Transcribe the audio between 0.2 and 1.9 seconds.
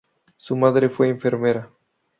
Su madre fue enfermera.